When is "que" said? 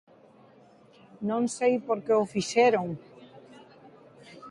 2.05-2.13